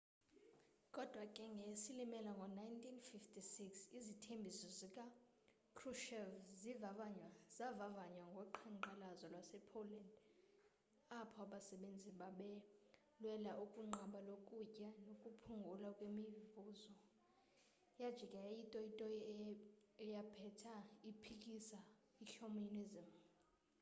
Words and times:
kodwa 0.95 1.23
ke 1.35 1.43
ngeyesilimela 1.57 2.31
ngo-1956 2.37 3.61
izithembiso 3.99 4.67
zika-kruchev 4.77 6.29
zavavanywa 7.57 8.25
ngo 8.31 8.41
qhanqalazo 8.55 9.25
lwase-poland 9.33 10.07
apho 11.19 11.37
anasebenzi 11.45 12.09
babelwela 12.19 13.51
ukunqaba 13.63 14.19
lokutya 14.29 14.89
nokuphungulwa 15.05 15.89
kwemivuzo 15.97 16.61
yaijika 17.99 18.37
yayitoyitoyi 18.45 19.49
eyaphetha 20.03 20.73
iphikisa 21.09 21.79
i-communism 22.23 23.07